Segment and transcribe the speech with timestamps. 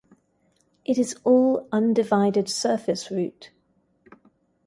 [0.83, 3.51] It is all undivided surface route.